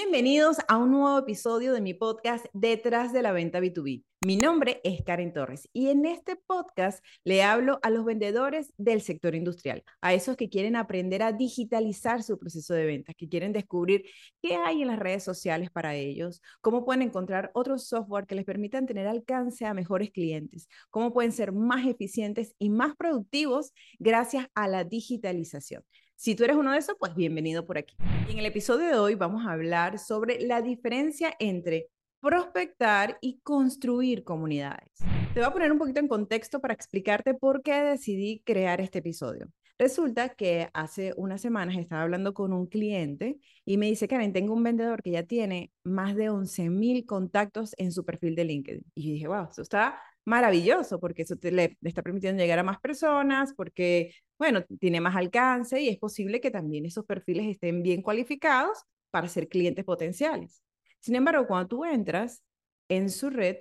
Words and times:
Bienvenidos 0.00 0.58
a 0.68 0.76
un 0.76 0.92
nuevo 0.92 1.18
episodio 1.18 1.72
de 1.72 1.80
mi 1.80 1.92
podcast 1.92 2.46
Detrás 2.52 3.12
de 3.12 3.20
la 3.20 3.32
Venta 3.32 3.58
B2B. 3.58 4.04
Mi 4.24 4.36
nombre 4.36 4.80
es 4.84 5.02
Karen 5.02 5.32
Torres 5.32 5.68
y 5.72 5.88
en 5.88 6.06
este 6.06 6.36
podcast 6.36 7.04
le 7.24 7.42
hablo 7.42 7.80
a 7.82 7.90
los 7.90 8.04
vendedores 8.04 8.72
del 8.76 9.00
sector 9.02 9.34
industrial, 9.34 9.82
a 10.00 10.14
esos 10.14 10.36
que 10.36 10.48
quieren 10.48 10.76
aprender 10.76 11.24
a 11.24 11.32
digitalizar 11.32 12.22
su 12.22 12.38
proceso 12.38 12.74
de 12.74 12.86
ventas, 12.86 13.16
que 13.16 13.28
quieren 13.28 13.52
descubrir 13.52 14.04
qué 14.40 14.54
hay 14.54 14.82
en 14.82 14.86
las 14.86 15.00
redes 15.00 15.24
sociales 15.24 15.68
para 15.68 15.96
ellos, 15.96 16.42
cómo 16.60 16.84
pueden 16.84 17.02
encontrar 17.02 17.50
otro 17.52 17.76
software 17.76 18.26
que 18.26 18.36
les 18.36 18.44
permitan 18.44 18.86
tener 18.86 19.08
alcance 19.08 19.66
a 19.66 19.74
mejores 19.74 20.12
clientes, 20.12 20.68
cómo 20.90 21.12
pueden 21.12 21.32
ser 21.32 21.50
más 21.50 21.84
eficientes 21.88 22.54
y 22.60 22.70
más 22.70 22.94
productivos 22.94 23.72
gracias 23.98 24.46
a 24.54 24.68
la 24.68 24.84
digitalización. 24.84 25.82
Si 26.20 26.34
tú 26.34 26.42
eres 26.42 26.56
uno 26.56 26.72
de 26.72 26.78
esos, 26.78 26.96
pues 26.98 27.14
bienvenido 27.14 27.64
por 27.64 27.78
aquí. 27.78 27.94
Y 28.28 28.32
en 28.32 28.40
el 28.40 28.46
episodio 28.46 28.88
de 28.88 28.96
hoy 28.96 29.14
vamos 29.14 29.46
a 29.46 29.52
hablar 29.52 30.00
sobre 30.00 30.40
la 30.40 30.60
diferencia 30.62 31.32
entre 31.38 31.90
prospectar 32.20 33.18
y 33.20 33.38
construir 33.44 34.24
comunidades. 34.24 34.90
Te 35.32 35.38
voy 35.38 35.44
a 35.44 35.52
poner 35.52 35.70
un 35.70 35.78
poquito 35.78 36.00
en 36.00 36.08
contexto 36.08 36.60
para 36.60 36.74
explicarte 36.74 37.34
por 37.34 37.62
qué 37.62 37.84
decidí 37.84 38.42
crear 38.44 38.80
este 38.80 38.98
episodio. 38.98 39.48
Resulta 39.78 40.30
que 40.30 40.68
hace 40.74 41.14
unas 41.16 41.40
semanas 41.40 41.76
estaba 41.76 42.02
hablando 42.02 42.34
con 42.34 42.52
un 42.52 42.66
cliente 42.66 43.38
y 43.64 43.76
me 43.76 43.86
dice, 43.86 44.08
Karen, 44.08 44.32
tengo 44.32 44.54
un 44.54 44.64
vendedor 44.64 45.04
que 45.04 45.12
ya 45.12 45.22
tiene 45.22 45.70
más 45.84 46.16
de 46.16 46.30
11 46.30 46.68
mil 46.68 47.06
contactos 47.06 47.76
en 47.78 47.92
su 47.92 48.04
perfil 48.04 48.34
de 48.34 48.44
LinkedIn. 48.44 48.84
Y 48.96 49.06
yo 49.06 49.12
dije, 49.12 49.28
wow, 49.28 49.46
eso 49.52 49.62
está 49.62 50.00
maravilloso 50.28 51.00
porque 51.00 51.22
eso 51.22 51.36
te, 51.36 51.50
le, 51.50 51.76
está 51.82 52.02
permitiendo 52.02 52.42
llegar 52.42 52.58
a 52.58 52.62
más 52.62 52.80
personas, 52.80 53.54
porque, 53.54 54.14
bueno, 54.38 54.64
tiene 54.78 55.00
más 55.00 55.16
alcance 55.16 55.80
y 55.80 55.88
es 55.88 55.98
posible 55.98 56.40
que 56.40 56.50
también 56.50 56.86
esos 56.86 57.04
perfiles 57.04 57.46
estén 57.46 57.82
bien 57.82 58.02
cualificados 58.02 58.78
para 59.10 59.28
ser 59.28 59.48
clientes 59.48 59.84
potenciales. 59.84 60.62
Sin 61.00 61.16
embargo, 61.16 61.46
cuando 61.46 61.68
tú 61.68 61.84
entras 61.84 62.42
en 62.88 63.10
su 63.10 63.30
red, 63.30 63.58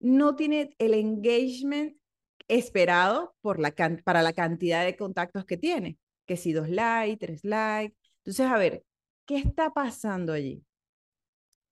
no 0.00 0.36
tiene 0.36 0.74
el 0.78 0.94
engagement 0.94 1.96
esperado 2.48 3.34
por 3.40 3.58
la 3.58 3.74
para 4.04 4.22
la 4.22 4.32
cantidad 4.32 4.84
de 4.84 4.96
contactos 4.96 5.44
que 5.44 5.56
tiene, 5.56 5.98
que 6.26 6.36
si 6.36 6.52
dos 6.52 6.68
likes, 6.68 7.26
tres 7.26 7.44
likes. 7.44 7.96
Entonces, 8.18 8.46
a 8.46 8.58
ver, 8.58 8.84
¿qué 9.26 9.36
está 9.38 9.70
pasando 9.72 10.32
allí? 10.32 10.65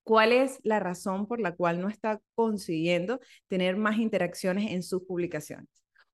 ¿Cuál 0.04 0.32
es 0.32 0.60
la 0.62 0.80
razón 0.80 1.26
por 1.26 1.40
la 1.40 1.56
cual 1.56 1.80
no 1.80 1.88
está 1.88 2.20
consiguiendo 2.34 3.20
tener 3.48 3.76
más 3.76 3.98
interacciones 3.98 4.70
en 4.70 4.82
sus 4.82 5.02
publicaciones? 5.02 5.68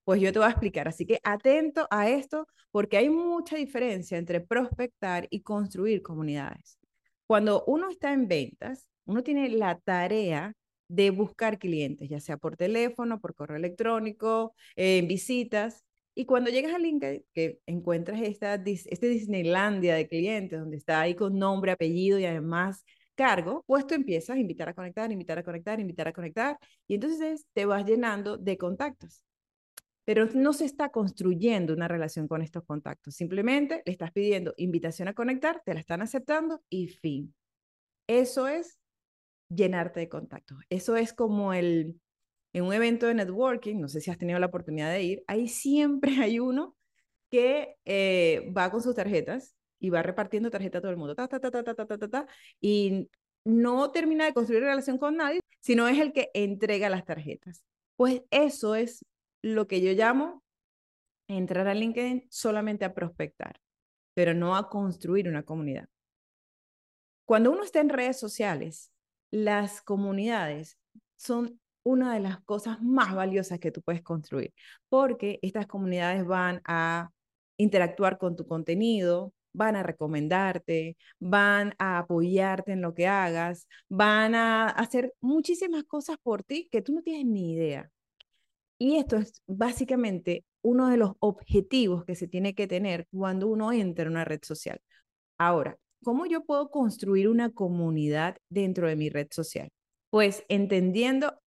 Pues 0.05 0.21
yo 0.21 0.33
te 0.33 0.39
voy 0.39 0.47
a 0.47 0.53
explicar, 0.53 0.89
así 0.89 1.07
que 1.07 1.21
atento 1.25 1.87
a 1.91 2.09
esto 2.09 2.47
porque 2.71 2.97
hay 2.97 3.11
mucha 3.11 3.57
diferencia 3.57 4.17
entre 4.17 4.41
prospectar 4.41 5.27
y 5.31 5.43
construir 5.43 6.03
comunidades. 6.03 6.79
Cuando 7.27 7.65
uno 7.67 7.91
está 7.91 8.13
en 8.13 8.29
ventas, 8.29 8.89
uno 9.07 9.23
tiene 9.23 9.49
la 9.51 9.79
tarea 9.79 10.55
de 10.89 11.11
buscar 11.11 11.59
clientes, 11.59 12.09
ya 12.09 12.21
sea 12.21 12.37
por 12.37 12.57
teléfono, 12.57 13.21
por 13.21 13.35
correo 13.35 13.57
electrónico, 13.57 14.55
en 14.77 15.07
visitas. 15.09 15.85
Y 16.15 16.27
cuando 16.27 16.51
llegas 16.51 16.75
a 16.75 16.79
LinkedIn, 16.79 17.25
que 17.33 17.61
encuentras 17.67 18.21
esta, 18.21 18.55
este 18.55 19.09
Disneylandia 19.09 19.95
de 19.95 20.09
clientes, 20.09 20.59
donde 20.59 20.77
está 20.77 21.01
ahí 21.01 21.15
con 21.15 21.39
nombre, 21.39 21.73
apellido 21.73 22.19
y 22.19 22.27
además 22.27 22.85
cargo, 23.21 23.63
pues 23.67 23.87
tú 23.87 23.93
empiezas 23.95 24.35
a 24.37 24.39
invitar 24.39 24.71
a 24.71 24.75
conectar, 24.75 25.13
invitar 25.13 25.39
a 25.39 25.43
conectar, 25.43 25.79
invitar 25.79 26.09
a 26.09 26.13
conectar, 26.15 26.59
y 26.87 26.95
entonces 26.95 27.45
te 27.53 27.67
vas 27.67 27.85
llenando 27.85 28.39
de 28.39 28.57
contactos. 28.57 29.23
Pero 30.07 30.27
no 30.33 30.55
se 30.55 30.65
está 30.65 30.89
construyendo 30.89 31.75
una 31.75 31.87
relación 31.87 32.27
con 32.27 32.41
estos 32.41 32.65
contactos, 32.65 33.15
simplemente 33.15 33.83
le 33.85 33.93
estás 33.93 34.11
pidiendo 34.11 34.55
invitación 34.57 35.09
a 35.09 35.13
conectar, 35.13 35.61
te 35.67 35.75
la 35.75 35.81
están 35.81 36.01
aceptando 36.01 36.63
y 36.71 36.89
fin. 36.89 37.35
Eso 38.07 38.49
es 38.49 38.79
llenarte 39.51 40.01
de 40.01 40.09
contactos. 40.09 40.59
Eso 40.71 40.97
es 40.97 41.13
como 41.13 41.53
el, 41.53 42.01
en 42.55 42.65
un 42.65 42.73
evento 42.73 43.07
de 43.07 43.15
networking, 43.17 43.81
no 43.81 43.89
sé 43.89 44.01
si 44.01 44.11
has 44.11 44.17
tenido 44.17 44.39
la 44.39 44.47
oportunidad 44.47 44.91
de 44.91 45.03
ir, 45.03 45.25
ahí 45.27 45.47
siempre 45.47 46.13
hay 46.23 46.39
uno 46.39 46.75
que 47.31 47.77
eh, 47.85 48.51
va 48.57 48.71
con 48.71 48.81
sus 48.81 48.95
tarjetas 48.95 49.55
y 49.81 49.91
va 49.91 50.03
repartiendo 50.03 50.51
tarjeta 50.51 50.79
a 50.79 50.81
todo 50.81 50.93
el 50.93 50.99
mundo, 50.99 51.15
ta, 51.15 51.27
ta, 51.27 51.41
ta, 51.41 51.51
ta, 51.51 51.65
ta, 51.65 51.75
ta, 51.75 51.99
ta, 51.99 52.09
ta, 52.09 52.27
y 52.61 53.09
no 53.45 53.91
termina 53.91 54.27
de 54.27 54.35
construir 54.35 54.63
relación 54.63 54.99
con 54.99 55.17
nadie, 55.17 55.41
sino 55.61 55.89
es 55.89 55.99
el 55.99 56.13
que 56.13 56.31
entrega 56.35 56.91
las 56.91 57.05
tarjetas. 57.05 57.65
Pues 57.97 58.23
eso 58.31 58.75
es 58.75 59.05
lo 59.43 59.67
que 59.67 59.81
yo 59.81 59.93
llamo 59.93 60.43
entrar 61.27 61.67
a 61.69 61.75
LinkedIn 61.75 62.27
solamente 62.31 62.85
a 62.85 62.95
prospectar, 62.95 63.59
pero 64.15 64.35
no 64.35 64.57
a 64.57 64.69
construir 64.69 65.29
una 65.29 65.43
comunidad. 65.43 65.89
Cuando 67.25 67.53
uno 67.53 67.63
está 67.63 67.81
en 67.81 67.89
redes 67.89 68.19
sociales, 68.19 68.93
las 69.31 69.81
comunidades 69.83 70.79
son 71.17 71.61
una 71.83 72.13
de 72.15 72.21
las 72.21 72.41
cosas 72.41 72.83
más 72.83 73.15
valiosas 73.15 73.59
que 73.59 73.71
tú 73.71 73.81
puedes 73.83 74.03
construir, 74.03 74.53
porque 74.89 75.39
estas 75.43 75.67
comunidades 75.67 76.27
van 76.27 76.61
a 76.65 77.11
interactuar 77.57 78.19
con 78.19 78.37
tu 78.37 78.47
contenido, 78.47 79.33
van 79.53 79.77
a 79.77 79.83
recomendarte, 79.83 80.97
van 81.19 81.75
a 81.79 81.99
apoyarte 81.99 82.73
en 82.73 82.83
lo 82.83 82.95
que 82.95 83.07
hagas, 83.07 83.67
van 83.89 84.35
a 84.35 84.69
hacer 84.69 85.15
muchísimas 85.21 85.85
cosas 85.85 86.17
por 86.23 86.43
ti 86.43 86.69
que 86.71 86.83
tú 86.83 86.93
no 86.95 87.03
tienes 87.03 87.27
ni 87.27 87.53
idea. 87.53 87.91
Y 88.79 88.97
esto 88.97 89.17
es 89.17 89.43
básicamente 89.47 90.45
uno 90.63 90.89
de 90.89 90.97
los 90.97 91.13
objetivos 91.21 92.05
que 92.05 92.15
se 92.15 92.29
tiene 92.29 92.55
que 92.55 92.67
tener 92.67 93.07
cuando 93.11 93.49
uno 93.49 93.73
entra 93.73 94.05
en 94.05 94.13
una 94.13 94.25
red 94.25 94.41
social. 94.43 94.81
Ahora, 95.39 95.77
¿cómo 96.03 96.27
yo 96.27 96.45
puedo 96.45 96.71
construir 96.71 97.29
una 97.29 97.51
comunidad 97.51 98.37
dentro 98.49 98.89
de 98.89 98.97
mi 98.97 99.11
red 99.11 99.29
social? 99.31 99.71
Pues 100.11 100.45
entendiendo 100.49 101.41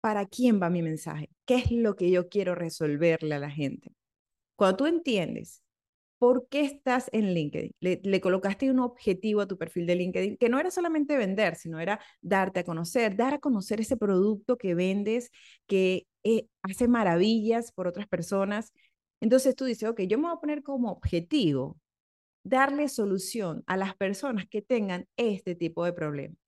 para 0.00 0.26
quién 0.26 0.60
va 0.60 0.70
mi 0.70 0.82
mensaje, 0.82 1.30
qué 1.46 1.56
es 1.56 1.70
lo 1.70 1.96
que 1.96 2.10
yo 2.10 2.28
quiero 2.28 2.54
resolverle 2.54 3.34
a 3.34 3.38
la 3.38 3.50
gente. 3.50 3.92
Cuando 4.56 4.78
tú 4.78 4.86
entiendes 4.86 5.62
¿por 6.20 6.48
qué 6.48 6.60
estás 6.62 7.08
en 7.12 7.32
LinkedIn? 7.34 7.72
Le, 7.80 8.20
colocaste 8.20 8.70
un 8.70 8.80
objetivo 8.80 9.40
a 9.40 9.48
tu 9.48 9.56
perfil 9.56 9.86
de 9.86 9.96
LinkedIn 9.96 10.36
que 10.36 10.50
no 10.50 10.60
era 10.60 10.70
solamente 10.70 11.16
vender, 11.16 11.56
sino 11.56 11.80
era 11.80 11.98
darte 12.20 12.60
a 12.60 12.64
conocer, 12.64 13.16
dar 13.16 13.34
a 13.34 13.38
conocer 13.40 13.80
ese 13.80 13.96
producto 13.96 14.58
que 14.58 14.74
vendes, 14.74 15.30
que 15.66 16.06
eh, 16.24 16.46
hace 16.62 16.88
maravillas 16.88 17.72
por 17.72 17.88
otras 17.88 18.06
personas. 18.06 18.74
Entonces 19.20 19.56
tú 19.56 19.64
dices, 19.64 19.88
ok, 19.88 20.02
yo 20.02 20.18
me 20.18 20.24
voy 20.24 20.34
a 20.36 20.40
poner 20.40 20.62
como 20.62 20.92
objetivo 20.92 21.78
darle 22.44 22.88
solución 22.90 23.64
a 23.66 23.78
las 23.78 23.96
personas 23.96 24.46
que 24.46 24.60
tengan 24.60 25.08
este 25.16 25.54
tipo 25.54 25.86
de 25.86 25.94
problemas. 25.94 26.38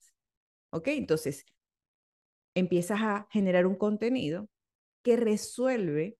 ¿Ok? 0.71 0.89
Entonces, 0.89 1.47
empiezas 2.55 3.01
a 3.01 3.27
generar 3.31 3.67
un 3.67 3.77
contenido 3.77 4.49
que 5.03 5.17
resuelve 5.17 6.19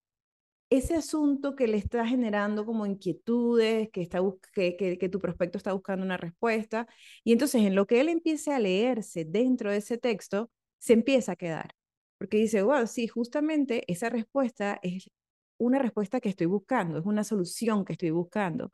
ese 0.69 0.95
asunto 0.95 1.55
que 1.55 1.67
le 1.67 1.77
está 1.77 2.07
generando 2.07 2.65
como 2.65 2.85
inquietudes, 2.85 3.89
que, 3.91 4.01
está 4.01 4.19
que, 4.53 4.75
que, 4.75 5.09
tu 5.09 5.19
prospecto 5.19 5.57
está 5.57 5.73
buscando 5.73 6.05
una 6.05 6.17
respuesta, 6.17 6.87
y 7.23 7.31
entonces 7.33 7.61
en 7.61 7.75
lo 7.75 7.85
que 7.85 8.01
él 8.01 8.09
empiece 8.09 8.51
a 8.51 8.59
leerse 8.59 9.25
dentro 9.25 9.71
de 9.71 9.77
ese 9.77 9.97
texto, 9.97 10.51
se 10.79 10.93
empieza 10.93 11.33
a 11.33 11.35
quedar, 11.35 11.75
porque 12.17 12.37
dice, 12.37 12.63
wow, 12.63 12.87
sí, 12.87 13.07
justamente 13.07 13.83
esa 13.91 14.09
respuesta 14.09 14.79
es 14.81 15.09
una 15.57 15.79
respuesta 15.79 16.19
que 16.19 16.29
estoy 16.29 16.47
buscando, 16.47 16.97
es 16.99 17.05
una 17.05 17.23
solución 17.23 17.85
que 17.85 17.93
estoy 17.93 18.09
buscando. 18.11 18.71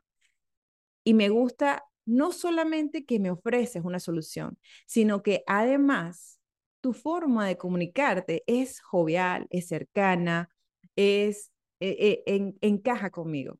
Y 1.03 1.13
me 1.13 1.29
gusta 1.29 1.85
no 2.05 2.31
solamente 2.31 3.05
que 3.05 3.19
me 3.19 3.31
ofreces 3.31 3.83
una 3.83 3.99
solución, 3.99 4.57
sino 4.87 5.21
que 5.21 5.43
además 5.47 6.39
tu 6.81 6.93
forma 6.93 7.47
de 7.47 7.57
comunicarte 7.57 8.43
es 8.47 8.81
jovial, 8.81 9.47
es 9.49 9.67
cercana, 9.67 10.49
es 10.95 11.51
eh, 11.79 12.23
eh, 12.25 12.53
encaja 12.61 13.09
conmigo. 13.09 13.57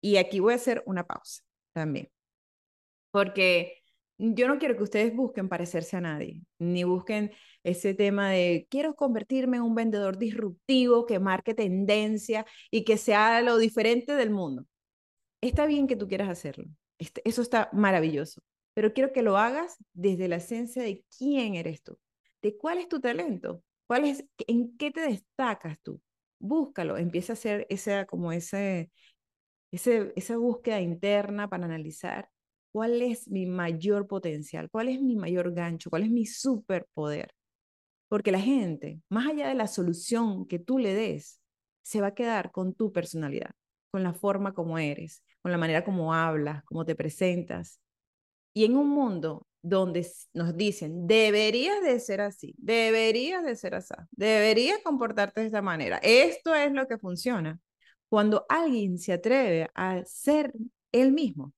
Y 0.00 0.16
aquí 0.16 0.40
voy 0.40 0.54
a 0.54 0.56
hacer 0.56 0.82
una 0.86 1.06
pausa 1.06 1.42
también, 1.72 2.10
porque 3.10 3.82
yo 4.18 4.48
no 4.48 4.58
quiero 4.58 4.76
que 4.76 4.82
ustedes 4.82 5.14
busquen 5.14 5.48
parecerse 5.48 5.96
a 5.96 6.00
nadie, 6.00 6.42
ni 6.58 6.84
busquen 6.84 7.32
ese 7.64 7.94
tema 7.94 8.30
de 8.30 8.66
quiero 8.70 8.94
convertirme 8.94 9.58
en 9.58 9.62
un 9.64 9.74
vendedor 9.74 10.18
disruptivo 10.18 11.06
que 11.06 11.18
marque 11.18 11.54
tendencia 11.54 12.46
y 12.70 12.84
que 12.84 12.96
sea 12.98 13.42
lo 13.42 13.58
diferente 13.58 14.14
del 14.14 14.30
mundo. 14.30 14.66
Está 15.40 15.66
bien 15.66 15.86
que 15.86 15.96
tú 15.96 16.08
quieras 16.08 16.28
hacerlo, 16.28 16.66
eso 16.98 17.42
está 17.42 17.70
maravilloso, 17.72 18.42
pero 18.74 18.92
quiero 18.92 19.12
que 19.12 19.22
lo 19.22 19.38
hagas 19.38 19.76
desde 19.92 20.28
la 20.28 20.36
esencia 20.36 20.82
de 20.82 21.04
quién 21.16 21.54
eres 21.54 21.82
tú, 21.82 21.98
de 22.42 22.56
cuál 22.56 22.78
es 22.78 22.88
tu 22.88 23.00
talento, 23.00 23.62
cuál 23.86 24.04
es, 24.04 24.24
en 24.46 24.76
qué 24.76 24.90
te 24.90 25.00
destacas 25.00 25.78
tú 25.82 26.00
búscalo, 26.40 26.96
empieza 26.98 27.32
a 27.32 27.34
hacer 27.34 27.66
esa, 27.70 28.06
como 28.06 28.32
ese, 28.32 28.90
ese, 29.72 30.12
esa 30.16 30.36
búsqueda 30.36 30.80
interna 30.80 31.48
para 31.48 31.66
analizar 31.66 32.30
cuál 32.72 33.02
es 33.02 33.28
mi 33.28 33.46
mayor 33.46 34.06
potencial, 34.06 34.70
cuál 34.70 34.88
es 34.88 35.00
mi 35.00 35.16
mayor 35.16 35.52
gancho, 35.54 35.90
cuál 35.90 36.04
es 36.04 36.10
mi 36.10 36.26
superpoder. 36.26 37.32
Porque 38.08 38.32
la 38.32 38.40
gente, 38.40 39.00
más 39.08 39.28
allá 39.28 39.48
de 39.48 39.54
la 39.54 39.68
solución 39.68 40.46
que 40.46 40.58
tú 40.58 40.78
le 40.78 40.94
des, 40.94 41.40
se 41.82 42.00
va 42.00 42.08
a 42.08 42.14
quedar 42.14 42.52
con 42.52 42.74
tu 42.74 42.92
personalidad, 42.92 43.52
con 43.90 44.02
la 44.02 44.14
forma 44.14 44.54
como 44.54 44.78
eres, 44.78 45.22
con 45.42 45.52
la 45.52 45.58
manera 45.58 45.84
como 45.84 46.14
hablas, 46.14 46.64
como 46.64 46.84
te 46.84 46.96
presentas. 46.96 47.80
Y 48.54 48.64
en 48.64 48.76
un 48.76 48.88
mundo 48.88 49.46
donde 49.62 50.06
nos 50.32 50.56
dicen, 50.56 51.06
deberías 51.06 51.82
de 51.82 52.00
ser 52.00 52.20
así, 52.20 52.54
deberías 52.58 53.44
de 53.44 53.56
ser 53.56 53.74
así, 53.74 53.94
deberías 54.12 54.78
comportarte 54.82 55.40
de 55.40 55.46
esta 55.46 55.62
manera. 55.62 55.98
Esto 56.02 56.54
es 56.54 56.72
lo 56.72 56.86
que 56.86 56.98
funciona. 56.98 57.60
Cuando 58.08 58.46
alguien 58.48 58.98
se 58.98 59.12
atreve 59.12 59.70
a 59.74 60.04
ser 60.04 60.52
él 60.92 61.12
mismo, 61.12 61.52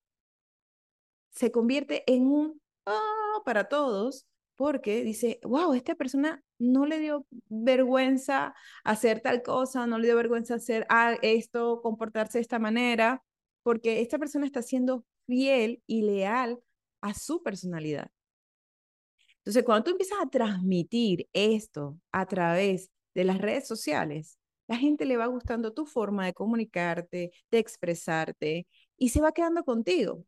se 1.31 1.50
convierte 1.50 2.04
en 2.06 2.26
un 2.26 2.60
oh, 2.84 3.43
para 3.44 3.69
todos 3.69 4.26
porque 4.56 5.02
dice, 5.02 5.40
wow, 5.44 5.75
esta 5.75 5.94
persona 5.94 6.43
no 6.58 6.87
le 6.87 6.98
dio 7.00 7.26
vergüenza 7.48 8.55
hacer 8.84 9.20
tal 9.20 9.43
cosa, 9.43 9.87
no 9.87 9.98
le 9.98 10.08
dio 10.08 10.16
vergüenza 10.16 10.55
hacer 10.56 10.87
esto, 11.22 11.81
comportarse 11.82 12.38
de 12.38 12.43
esta 12.43 12.58
manera, 12.58 13.22
porque 13.62 14.00
esta 14.02 14.19
persona 14.19 14.46
está 14.46 14.62
siendo 14.62 15.05
fiel 15.26 15.82
y 15.87 16.02
leal 16.02 16.58
a 17.02 17.14
su 17.14 17.43
personalidad. 17.43 18.10
Entonces, 19.38 19.64
cuando 19.64 19.84
tú 19.84 19.90
empiezas 19.90 20.19
a 20.22 20.31
transmitir 20.31 21.28
esto 21.32 21.99
a 22.12 22.26
través 22.26 22.90
de 23.14 23.25
las 23.25 23.38
redes 23.38 23.66
sociales, 23.66 24.38
la 24.69 24.76
gente 24.76 25.04
le 25.04 25.16
va 25.16 25.26
gustando 25.26 25.72
tu 25.75 25.84
forma 25.84 26.25
de 26.26 26.32
comunicarte, 26.32 27.32
de 27.50 27.58
expresarte 27.58 28.66
y 28.96 29.08
se 29.10 29.20
va 29.20 29.32
quedando 29.32 29.64
contigo. 29.64 30.25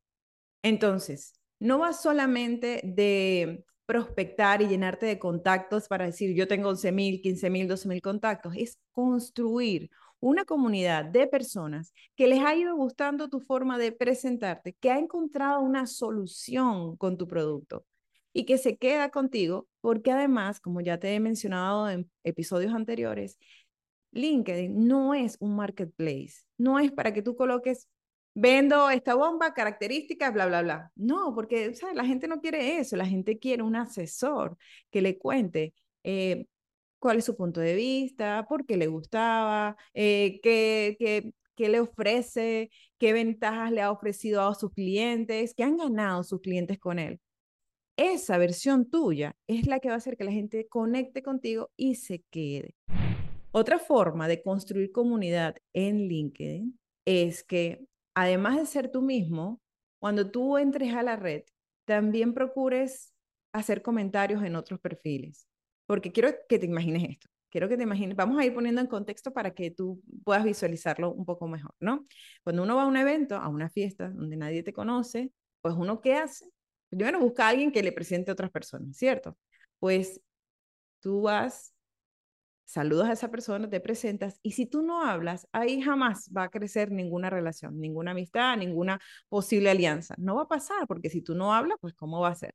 Entonces, 0.63 1.35
no 1.61 1.79
va 1.79 1.93
solamente 1.93 2.81
de 2.85 3.65
prospectar 3.87 4.63
y 4.63 4.69
llenarte 4.69 5.07
de 5.07 5.19
contactos 5.19 5.89
para 5.89 6.07
decir 6.07 6.35
yo 6.35 6.49
tengo 6.49 6.71
11 6.71 6.91
mil, 6.93 7.21
15 7.21 7.51
mil, 7.51 7.69
12 7.69 7.89
mil 7.89 8.01
contactos, 8.01 8.55
es 8.57 8.79
construir 8.93 9.91
una 10.21 10.45
comunidad 10.45 11.05
de 11.05 11.27
personas 11.27 11.93
que 12.17 12.27
les 12.27 12.41
ha 12.41 12.55
ido 12.55 12.77
gustando 12.77 13.29
tu 13.29 13.41
forma 13.41 13.79
de 13.79 13.93
presentarte, 13.93 14.75
que 14.81 14.91
ha 14.91 14.99
encontrado 14.99 15.61
una 15.61 15.87
solución 15.87 16.97
con 16.97 17.17
tu 17.17 17.27
producto 17.27 17.85
y 18.33 18.45
que 18.47 18.59
se 18.59 18.77
queda 18.77 19.11
contigo 19.11 19.69
porque 19.81 20.11
además, 20.11 20.61
como 20.61 20.81
ya 20.81 20.99
te 20.99 21.15
he 21.15 21.21
mencionado 21.21 21.89
en 21.91 22.11
episodios 22.25 22.75
anteriores, 22.75 23.39
LinkedIn 24.13 24.87
no 24.87 25.15
es 25.15 25.37
un 25.41 25.57
marketplace, 25.57 26.45
no 26.57 26.79
es 26.79 26.93
para 26.93 27.13
que 27.13 27.23
tú 27.23 27.37
coloques 27.37 27.89
vendo 28.35 28.91
esta 28.91 29.15
bomba, 29.15 29.55
características, 29.55 30.33
bla, 30.33 30.47
bla, 30.47 30.63
bla. 30.63 30.93
No, 30.97 31.35
porque 31.35 31.73
la 31.95 32.05
gente 32.05 32.29
no 32.29 32.41
quiere 32.41 32.79
eso, 32.79 32.97
la 32.97 33.07
gente 33.07 33.39
quiere 33.39 33.63
un 33.63 33.77
asesor 33.77 34.57
que 34.91 35.03
le 35.03 35.19
cuente 35.19 35.75
eh, 36.03 36.47
cuál 37.05 37.19
es 37.19 37.27
su 37.27 37.37
punto 37.37 37.61
de 37.61 37.75
vista, 37.75 38.47
por 38.49 38.65
qué 38.65 38.79
le 38.79 38.87
gustaba, 38.87 39.77
eh, 39.93 40.41
qué, 40.43 40.97
qué, 40.99 41.35
qué 41.55 41.69
le 41.69 41.81
ofrece, 41.81 42.71
qué 42.99 43.13
ventajas 43.13 43.71
le 43.73 43.83
ha 43.83 43.91
ofrecido 43.91 44.41
a 44.41 44.55
sus 44.55 44.73
clientes, 44.73 45.53
qué 45.55 45.65
han 45.65 45.77
ganado 45.77 46.25
sus 46.25 46.41
clientes 46.41 46.79
con 46.79 46.99
él. 46.99 47.21
Esa 47.99 48.39
versión 48.39 48.89
tuya 48.89 49.37
es 49.47 49.67
la 49.67 49.81
que 49.81 49.89
va 49.89 49.97
a 49.97 49.99
hacer 49.99 50.17
que 50.17 50.25
la 50.25 50.33
gente 50.33 50.67
conecte 50.67 51.23
contigo 51.23 51.71
y 51.77 51.97
se 51.97 52.25
quede. 52.31 52.75
Otra 53.51 53.79
forma 53.79 54.27
de 54.27 54.43
construir 54.43 54.91
comunidad 54.91 55.57
en 55.75 56.09
LinkedIn 56.09 56.81
es 57.05 57.45
que 57.45 57.85
además 58.15 58.57
de 58.57 58.65
ser 58.65 58.91
tú 58.91 59.03
mismo, 59.03 59.61
cuando 60.01 60.31
tú 60.31 60.57
entres 60.57 60.95
a 60.95 61.03
la 61.03 61.17
red, 61.17 61.43
también 61.85 62.33
procures 62.33 63.13
hacer 63.53 63.83
comentarios 63.83 64.43
en 64.43 64.57
otros 64.57 64.81
perfiles. 64.81 65.47
Porque 65.87 66.13
quiero 66.13 66.31
que 66.49 66.59
te 66.59 66.67
imagines 66.67 67.05
esto. 67.11 67.29
Quiero 67.51 67.69
que 67.69 67.77
te 67.77 67.85
imagines, 67.85 68.17
vamos 68.17 68.39
a 68.41 68.45
ir 68.45 68.53
poniendo 68.53 68.81
en 68.81 68.89
contexto 68.89 69.33
para 69.33 69.53
que 69.55 69.71
tú 69.71 70.03
puedas 70.25 70.43
visualizarlo 70.45 71.13
un 71.13 71.25
poco 71.25 71.47
mejor, 71.47 71.73
¿no? 71.79 72.05
Cuando 72.43 72.65
uno 72.65 72.75
va 72.75 72.83
a 72.83 72.87
un 72.87 72.97
evento, 72.97 73.37
a 73.37 73.49
una 73.49 73.71
fiesta 73.71 74.11
donde 74.11 74.37
nadie 74.37 74.65
te 74.65 74.73
conoce, 74.73 75.33
pues 75.63 75.75
uno 75.79 76.01
qué 76.01 76.15
hace? 76.15 76.51
Primero 76.91 77.21
busca 77.21 77.47
a 77.47 77.51
alguien 77.51 77.71
que 77.71 77.83
le 77.83 77.93
presente 77.93 78.31
a 78.31 78.35
otras 78.35 78.51
personas, 78.51 78.97
¿cierto? 78.97 79.39
Pues 79.79 80.21
tú 81.01 81.23
vas 81.23 81.75
saludas 82.65 83.09
a 83.09 83.13
esa 83.13 83.31
persona, 83.31 83.69
te 83.69 83.81
presentas 83.81 84.39
y 84.43 84.53
si 84.53 84.67
tú 84.67 84.83
no 84.83 85.05
hablas, 85.05 85.49
ahí 85.53 85.81
jamás 85.83 86.31
va 86.37 86.45
a 86.45 86.51
crecer 86.51 86.91
ninguna 86.91 87.31
relación, 87.31 87.79
ninguna 87.81 88.13
amistad, 88.13 88.57
ninguna 88.57 89.01
posible 89.29 89.71
alianza. 89.71 90.15
No 90.19 90.37
va 90.37 90.43
a 90.43 90.49
pasar 90.49 90.87
porque 90.89 91.11
si 91.11 91.23
tú 91.23 91.35
no 91.35 91.55
hablas, 91.55 91.79
pues 91.81 91.95
¿cómo 91.95 92.21
va 92.21 92.29
a 92.31 92.35
ser? 92.35 92.55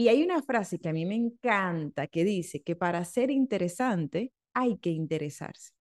Y 0.00 0.08
hay 0.08 0.22
una 0.22 0.40
frase 0.40 0.78
que 0.78 0.88
a 0.88 0.94
mí 0.94 1.04
me 1.04 1.14
encanta 1.14 2.06
que 2.06 2.24
dice 2.24 2.62
que 2.62 2.74
para 2.74 3.04
ser 3.04 3.30
interesante 3.30 4.32
hay 4.54 4.78
que 4.78 4.88
interesarse. 4.88 5.72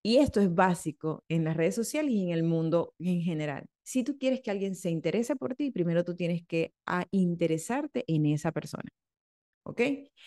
Y 0.00 0.18
esto 0.18 0.40
es 0.40 0.54
básico 0.54 1.24
en 1.28 1.42
las 1.42 1.56
redes 1.56 1.74
sociales 1.74 2.12
y 2.12 2.22
en 2.22 2.28
el 2.28 2.44
mundo 2.44 2.94
en 3.00 3.20
general. 3.20 3.66
Si 3.82 4.04
tú 4.04 4.16
quieres 4.16 4.42
que 4.42 4.52
alguien 4.52 4.76
se 4.76 4.90
interese 4.90 5.34
por 5.34 5.56
ti, 5.56 5.72
primero 5.72 6.04
tú 6.04 6.14
tienes 6.14 6.46
que 6.46 6.72
a 6.86 7.04
interesarte 7.10 8.04
en 8.06 8.26
esa 8.26 8.52
persona. 8.52 8.88
¿Ok? 9.66 9.80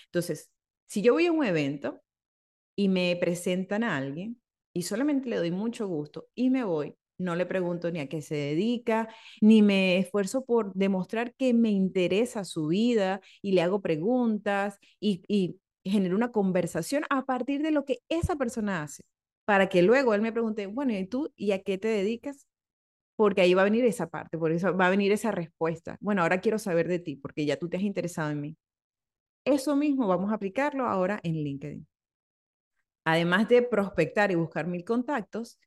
Entonces, 0.07 0.51
si 0.89 1.01
yo 1.01 1.13
voy 1.13 1.27
a 1.27 1.31
un 1.31 1.45
evento 1.45 2.01
y 2.75 2.89
me 2.89 3.15
presentan 3.15 3.85
a 3.85 3.95
alguien 3.95 4.41
y 4.73 4.81
solamente 4.81 5.29
le 5.29 5.37
doy 5.37 5.51
mucho 5.51 5.87
gusto 5.87 6.27
y 6.35 6.49
me 6.49 6.65
voy, 6.65 6.97
no 7.17 7.35
le 7.35 7.45
pregunto 7.45 7.91
ni 7.91 7.99
a 7.99 8.07
qué 8.07 8.21
se 8.21 8.35
dedica, 8.35 9.09
ni 9.41 9.61
me 9.61 9.97
esfuerzo 9.97 10.45
por 10.45 10.73
demostrar 10.73 11.33
que 11.35 11.53
me 11.53 11.69
interesa 11.71 12.43
su 12.43 12.67
vida 12.67 13.21
y 13.41 13.53
le 13.53 13.61
hago 13.61 13.81
preguntas 13.81 14.79
y, 14.99 15.23
y 15.27 15.59
genero 15.83 16.15
una 16.15 16.31
conversación 16.31 17.03
a 17.09 17.25
partir 17.25 17.61
de 17.61 17.71
lo 17.71 17.85
que 17.85 17.99
esa 18.09 18.35
persona 18.35 18.83
hace, 18.83 19.03
para 19.45 19.67
que 19.67 19.81
luego 19.81 20.13
él 20.13 20.21
me 20.21 20.31
pregunte, 20.31 20.67
bueno, 20.67 20.93
¿y 20.93 21.05
tú 21.05 21.31
y 21.35 21.51
a 21.51 21.61
qué 21.61 21.77
te 21.77 21.87
dedicas? 21.87 22.47
Porque 23.15 23.41
ahí 23.41 23.53
va 23.53 23.61
a 23.61 23.65
venir 23.65 23.85
esa 23.85 24.09
parte, 24.09 24.37
por 24.37 24.51
eso 24.51 24.75
va 24.75 24.87
a 24.87 24.91
venir 24.91 25.11
esa 25.11 25.31
respuesta. 25.31 25.97
Bueno, 25.99 26.21
ahora 26.21 26.41
quiero 26.41 26.59
saber 26.59 26.87
de 26.87 26.99
ti, 26.99 27.15
porque 27.15 27.45
ya 27.45 27.57
tú 27.57 27.69
te 27.69 27.77
has 27.77 27.83
interesado 27.83 28.29
en 28.31 28.41
mí. 28.41 28.57
Eso 29.45 29.75
mismo 29.75 30.07
vamos 30.07 30.31
a 30.31 30.35
aplicarlo 30.35 30.85
ahora 30.85 31.19
en 31.23 31.35
LinkedIn. 31.35 31.87
Además 33.05 33.47
de 33.47 33.61
prospectar 33.61 34.31
y 34.31 34.35
buscar 34.35 34.67
mil 34.67 34.83
contactos, 34.83 35.57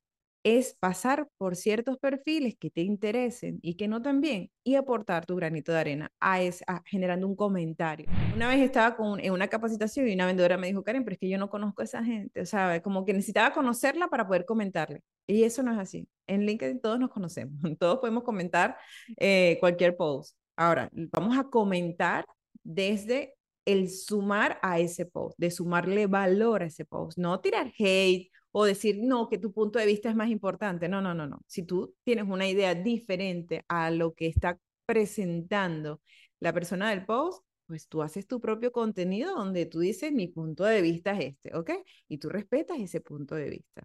es 0.43 0.75
pasar 0.81 1.29
por 1.37 1.57
ciertos 1.57 1.99
perfiles 1.99 2.57
que 2.59 2.71
te 2.71 2.81
interesen 2.83 3.59
y 3.63 3.75
que 3.75 3.89
no 3.89 4.01
también 4.01 4.51
y 4.65 4.77
aportar 4.77 5.27
tu 5.27 5.37
granito 5.37 5.73
de 5.73 5.79
arena 5.79 6.13
a, 6.21 6.41
generando 6.87 7.27
un 7.27 7.37
comentario. 7.37 8.07
Una 8.35 8.49
vez 8.49 8.61
estaba 8.61 8.97
con, 8.97 9.21
en 9.21 9.33
una 9.33 9.49
capacitación 9.49 10.09
y 10.09 10.15
una 10.15 10.27
vendedora 10.27 10.57
me 10.57 10.69
dijo, 10.69 10.83
Karen, 10.83 11.05
pero 11.05 11.15
es 11.15 11.21
que 11.21 11.29
yo 11.29 11.39
no 11.39 11.51
conozco 11.51 11.83
a 11.83 11.85
esa 11.85 12.03
gente, 12.03 12.41
o 12.41 12.47
sea, 12.47 12.81
como 12.83 13.05
que 13.05 13.13
necesitaba 13.13 13.53
conocerla 13.53 14.09
para 14.09 14.27
poder 14.27 14.45
comentarle. 14.45 15.03
Y 15.27 15.45
eso 15.45 15.63
no 15.63 15.73
es 15.73 15.79
así. 15.79 16.09
En 16.27 16.47
LinkedIn 16.47 16.81
todos 16.81 16.99
nos 16.99 17.11
conocemos, 17.11 17.53
todos 17.79 17.99
podemos 17.99 18.25
comentar 18.25 18.77
eh, 19.17 19.59
cualquier 19.61 19.97
post. 19.97 20.37
Ahora, 20.57 20.91
vamos 20.93 21.39
a 21.39 21.45
comentar 21.45 22.25
desde 22.63 23.35
el 23.67 23.91
sumar 23.91 24.59
a 24.63 24.79
ese 24.79 25.07
post, 25.07 25.39
de 25.39 25.51
sumarle 25.51 26.07
valor 26.07 26.63
a 26.63 26.67
ese 26.67 26.85
post, 26.85 27.19
no 27.19 27.41
tirar 27.41 27.73
hate 27.79 28.31
o 28.53 28.65
decir, 28.65 28.99
no, 29.03 29.29
que 29.29 29.39
tu 29.39 29.53
punto 29.53 29.79
de 29.79 29.87
vista 29.87 30.11
es 30.11 30.17
más 30.17 30.31
importante. 30.31 30.89
No, 30.89 31.01
no, 31.01 31.15
no, 31.15 31.27
no. 31.27 31.43
Si 31.47 31.63
tú 31.63 31.95
tienes 32.05 32.27
una 32.29 32.49
idea 32.49 32.75
diferente 32.75 33.65
a 33.69 33.91
lo 33.91 34.15
que 34.15 34.27
está 34.27 34.59
presentando 34.87 36.01
la 36.41 36.53
persona 36.53 36.91
del 36.91 37.05
post, 37.07 37.45
pues 37.67 37.89
tú 37.89 38.03
haces 38.03 38.27
tu 38.27 38.41
propio 38.41 38.73
contenido 38.73 39.35
donde 39.37 39.67
tú 39.67 39.79
dices, 39.81 40.13
mi 40.13 40.27
punto 40.27 40.65
de 40.65 40.83
vista 40.83 41.13
es 41.13 41.35
este, 41.35 41.57
¿ok? 41.57 41.71
Y 42.09 42.19
tú 42.19 42.29
respetas 42.29 42.81
ese 42.81 43.01
punto 43.01 43.37
de 43.37 43.51
vista 43.51 43.83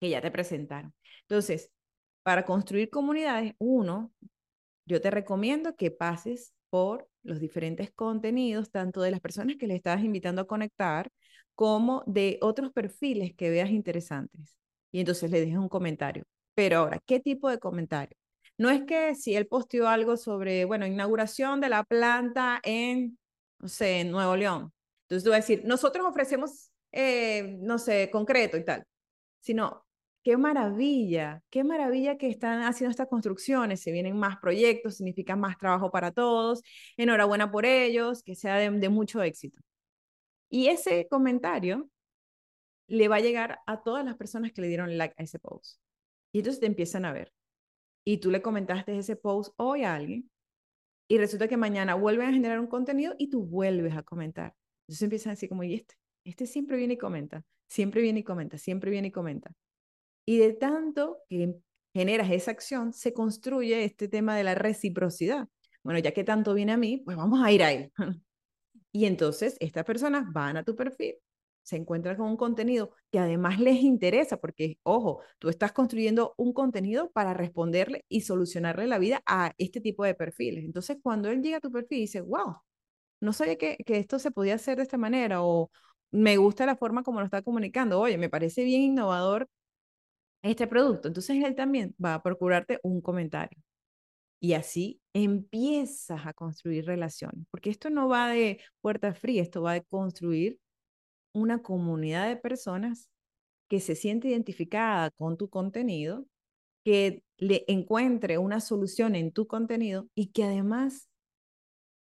que 0.00 0.10
ya 0.10 0.20
te 0.20 0.30
presentaron. 0.30 0.92
Entonces, 1.22 1.70
para 2.22 2.44
construir 2.44 2.90
comunidades, 2.90 3.54
uno, 3.58 4.12
yo 4.86 5.00
te 5.00 5.10
recomiendo 5.10 5.76
que 5.76 5.90
pases 5.90 6.54
por 6.70 7.08
los 7.22 7.40
diferentes 7.40 7.90
contenidos, 7.92 8.70
tanto 8.70 9.00
de 9.02 9.10
las 9.10 9.20
personas 9.20 9.56
que 9.56 9.66
le 9.66 9.76
estás 9.76 10.02
invitando 10.02 10.42
a 10.42 10.46
conectar, 10.46 11.10
como 11.54 12.02
de 12.06 12.38
otros 12.42 12.72
perfiles 12.72 13.34
que 13.34 13.50
veas 13.50 13.70
interesantes. 13.70 14.58
Y 14.90 15.00
entonces 15.00 15.30
le 15.30 15.40
dejes 15.40 15.56
un 15.58 15.68
comentario. 15.68 16.24
Pero 16.54 16.78
ahora, 16.78 17.00
¿qué 17.06 17.20
tipo 17.20 17.48
de 17.48 17.58
comentario? 17.58 18.16
No 18.58 18.70
es 18.70 18.82
que 18.84 19.14
si 19.14 19.34
él 19.34 19.46
posteó 19.46 19.88
algo 19.88 20.16
sobre, 20.16 20.64
bueno, 20.64 20.86
inauguración 20.86 21.60
de 21.60 21.68
la 21.70 21.84
planta 21.84 22.60
en, 22.62 23.18
no 23.58 23.68
sé, 23.68 24.00
en 24.00 24.10
Nuevo 24.10 24.36
León. 24.36 24.72
Entonces 25.04 25.24
tú 25.24 25.30
vas 25.30 25.38
a 25.38 25.40
decir, 25.40 25.62
nosotros 25.64 26.06
ofrecemos, 26.06 26.70
eh, 26.92 27.56
no 27.60 27.78
sé, 27.78 28.10
concreto 28.10 28.56
y 28.56 28.64
tal. 28.64 28.84
Sino, 29.40 29.84
Qué 30.22 30.36
maravilla, 30.36 31.42
qué 31.50 31.64
maravilla 31.64 32.16
que 32.16 32.28
están 32.28 32.62
haciendo 32.62 32.90
estas 32.92 33.08
construcciones. 33.08 33.80
Se 33.80 33.90
vienen 33.90 34.16
más 34.16 34.38
proyectos, 34.38 34.96
significa 34.96 35.34
más 35.34 35.58
trabajo 35.58 35.90
para 35.90 36.12
todos. 36.12 36.62
Enhorabuena 36.96 37.50
por 37.50 37.66
ellos, 37.66 38.22
que 38.22 38.36
sea 38.36 38.56
de, 38.56 38.88
mucho 38.88 39.20
éxito. 39.22 39.60
Y 40.48 40.68
ese 40.68 41.08
comentario 41.08 41.90
le 42.86 43.08
va 43.08 43.16
a 43.16 43.20
llegar 43.20 43.60
a 43.66 43.82
todas 43.82 44.04
las 44.04 44.16
personas 44.16 44.52
que 44.52 44.60
le 44.60 44.68
dieron 44.68 44.96
like 44.96 45.14
a 45.18 45.24
ese 45.24 45.38
post. 45.40 45.80
Y 46.32 46.38
entonces 46.38 46.60
te 46.60 46.66
empiezan 46.66 47.04
a 47.04 47.12
ver. 47.12 47.32
Y 48.04 48.18
tú 48.18 48.30
le 48.30 48.42
comentaste 48.42 48.96
ese 48.96 49.16
post 49.16 49.54
hoy 49.56 49.84
a 49.84 49.94
alguien 49.94 50.30
y 51.08 51.18
resulta 51.18 51.48
que 51.48 51.56
mañana 51.56 51.94
vuelven 51.94 52.28
a 52.28 52.32
generar 52.32 52.60
un 52.60 52.68
contenido 52.68 53.14
y 53.18 53.28
tú 53.28 53.44
vuelves 53.44 53.96
a 53.96 54.02
comentar. 54.02 54.54
Entonces 54.82 55.02
empiezan 55.02 55.32
así 55.32 55.48
como, 55.48 55.62
y 55.64 55.74
este, 55.74 55.94
este 56.24 56.46
siempre 56.46 56.76
viene 56.76 56.94
y 56.94 56.98
comenta, 56.98 57.44
siempre 57.66 58.02
viene 58.02 58.20
y 58.20 58.24
comenta, 58.24 58.58
siempre 58.58 58.90
viene 58.90 59.08
y 59.08 59.12
comenta. 59.12 59.52
Y 60.24 60.38
de 60.38 60.52
tanto 60.52 61.18
que 61.28 61.54
generas 61.92 62.30
esa 62.30 62.50
acción, 62.50 62.92
se 62.92 63.12
construye 63.12 63.84
este 63.84 64.08
tema 64.08 64.36
de 64.36 64.44
la 64.44 64.54
reciprocidad, 64.54 65.48
bueno, 65.82 65.98
ya 65.98 66.12
que 66.12 66.24
tanto 66.24 66.54
viene 66.54 66.72
a 66.72 66.76
mí, 66.76 66.98
pues 66.98 67.16
vamos 67.16 67.42
a 67.42 67.50
ir 67.52 67.62
a 67.62 67.72
él. 67.72 67.92
y 68.92 69.06
entonces 69.06 69.56
estas 69.60 69.84
personas 69.84 70.32
van 70.32 70.56
a 70.56 70.64
tu 70.64 70.76
perfil, 70.76 71.16
se 71.62 71.76
encuentran 71.76 72.16
con 72.16 72.26
un 72.28 72.36
contenido 72.36 72.94
que 73.10 73.18
además 73.18 73.60
les 73.60 73.82
interesa, 73.82 74.36
porque, 74.38 74.78
ojo, 74.82 75.20
tú 75.38 75.48
estás 75.48 75.72
construyendo 75.72 76.34
un 76.36 76.52
contenido 76.52 77.10
para 77.12 77.34
responderle 77.34 78.04
y 78.08 78.22
solucionarle 78.22 78.86
la 78.86 78.98
vida 78.98 79.22
a 79.26 79.52
este 79.58 79.80
tipo 79.80 80.04
de 80.04 80.14
perfiles. 80.14 80.64
Entonces, 80.64 80.98
cuando 81.02 81.28
él 81.30 81.42
llega 81.42 81.58
a 81.58 81.60
tu 81.60 81.70
perfil 81.70 81.98
y 81.98 82.00
dice, 82.02 82.20
wow, 82.20 82.56
no 83.20 83.32
sabía 83.32 83.56
que, 83.56 83.76
que 83.86 83.98
esto 83.98 84.18
se 84.18 84.30
podía 84.32 84.54
hacer 84.56 84.76
de 84.78 84.84
esta 84.84 84.98
manera, 84.98 85.42
o 85.42 85.70
me 86.10 86.36
gusta 86.36 86.66
la 86.66 86.76
forma 86.76 87.02
como 87.02 87.20
lo 87.20 87.26
está 87.26 87.42
comunicando, 87.42 88.00
oye, 88.00 88.18
me 88.18 88.30
parece 88.30 88.64
bien 88.64 88.82
innovador 88.82 89.48
este 90.42 90.66
producto. 90.66 91.08
Entonces, 91.08 91.42
él 91.44 91.54
también 91.54 91.94
va 92.02 92.14
a 92.14 92.22
procurarte 92.22 92.78
un 92.82 93.00
comentario. 93.00 93.58
Y 94.40 94.54
así 94.54 95.00
empiezas 95.14 96.26
a 96.26 96.32
construir 96.32 96.84
relaciones, 96.84 97.46
porque 97.50 97.70
esto 97.70 97.90
no 97.90 98.08
va 98.08 98.28
de 98.28 98.60
puerta 98.80 99.14
fría, 99.14 99.42
esto 99.42 99.62
va 99.62 99.74
de 99.74 99.84
construir 99.84 100.58
una 101.32 101.62
comunidad 101.62 102.28
de 102.28 102.36
personas 102.36 103.08
que 103.68 103.80
se 103.80 103.94
siente 103.94 104.28
identificada 104.28 105.10
con 105.12 105.36
tu 105.36 105.48
contenido, 105.48 106.26
que 106.84 107.22
le 107.38 107.64
encuentre 107.68 108.38
una 108.38 108.60
solución 108.60 109.14
en 109.14 109.32
tu 109.32 109.46
contenido 109.46 110.08
y 110.14 110.32
que 110.32 110.44
además 110.44 111.08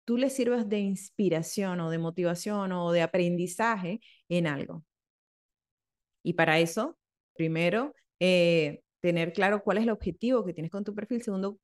tú 0.05 0.17
le 0.17 0.29
sirvas 0.29 0.67
de 0.67 0.79
inspiración 0.79 1.81
o 1.81 1.89
de 1.89 1.97
motivación 1.99 2.71
o 2.71 2.91
de 2.91 3.01
aprendizaje 3.01 3.99
en 4.29 4.47
algo. 4.47 4.83
Y 6.23 6.33
para 6.33 6.59
eso, 6.59 6.97
primero, 7.35 7.93
eh, 8.19 8.81
tener 9.01 9.33
claro 9.33 9.63
cuál 9.63 9.77
es 9.77 9.83
el 9.83 9.89
objetivo 9.91 10.45
que 10.45 10.53
tienes 10.53 10.71
con 10.71 10.83
tu 10.83 10.93
perfil. 10.95 11.21
Segundo, 11.21 11.59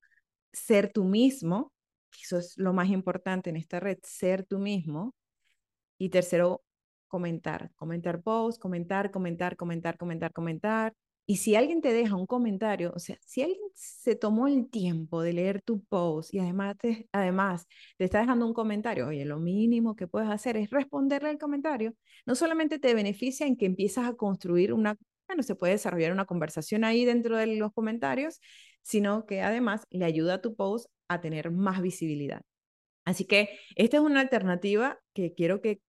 ser 0.53 0.91
tú 0.91 1.03
mismo. 1.03 1.73
Eso 2.21 2.37
es 2.37 2.57
lo 2.57 2.73
más 2.73 2.89
importante 2.89 3.49
en 3.49 3.57
esta 3.57 3.79
red, 3.79 3.99
ser 4.03 4.45
tú 4.45 4.59
mismo. 4.59 5.13
Y 5.97 6.09
tercero, 6.09 6.63
comentar, 7.07 7.71
comentar 7.75 8.21
post, 8.21 8.61
comentar, 8.61 9.11
comentar, 9.11 9.55
comentar, 9.57 9.97
comentar, 9.97 10.33
comentar. 10.33 10.93
Y 11.27 11.37
si 11.37 11.55
alguien 11.55 11.81
te 11.81 11.91
deja 11.91 12.15
un 12.15 12.27
comentario, 12.27 12.93
o 12.95 12.99
sea, 12.99 13.17
si 13.21 13.41
alguien 13.41 13.59
se 13.73 14.15
tomó 14.15 14.47
el 14.47 14.69
tiempo 14.69 15.23
de 15.23 15.33
leer 15.33 15.61
tu 15.63 15.83
post 15.85 16.33
y 16.33 16.39
además 16.39 16.77
te, 16.77 17.09
además 17.11 17.65
te 17.97 18.05
está 18.05 18.19
dejando 18.19 18.45
un 18.45 18.53
comentario, 18.53 19.07
oye, 19.07 19.25
lo 19.25 19.39
mínimo 19.39 19.95
que 19.95 20.07
puedes 20.07 20.29
hacer 20.29 20.55
es 20.57 20.69
responderle 20.69 21.29
al 21.29 21.39
comentario. 21.39 21.95
No 22.27 22.35
solamente 22.35 22.77
te 22.79 22.93
beneficia 22.93 23.47
en 23.47 23.57
que 23.57 23.65
empiezas 23.65 24.07
a 24.07 24.13
construir 24.13 24.71
una, 24.71 24.97
bueno, 25.27 25.43
se 25.43 25.55
puede 25.55 25.73
desarrollar 25.73 26.11
una 26.11 26.25
conversación 26.25 26.83
ahí 26.83 27.05
dentro 27.05 27.37
de 27.37 27.47
los 27.47 27.73
comentarios, 27.73 28.39
sino 28.81 29.25
que 29.25 29.41
además 29.41 29.85
le 29.89 30.05
ayuda 30.05 30.35
a 30.35 30.41
tu 30.41 30.55
post 30.55 30.87
a 31.07 31.21
tener 31.21 31.51
más 31.51 31.81
visibilidad. 31.81 32.41
Así 33.05 33.25
que 33.25 33.59
esta 33.75 33.97
es 33.97 34.03
una 34.03 34.21
alternativa 34.21 34.99
que 35.13 35.33
quiero 35.33 35.61
que 35.61 35.81